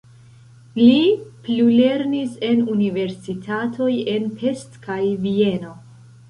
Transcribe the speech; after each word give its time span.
Li 0.77 1.01
plulernis 1.47 2.39
en 2.47 2.63
universitatoj 2.77 3.91
en 4.15 4.27
Pest 4.41 4.81
kaj 4.89 4.99
Vieno. 5.29 5.77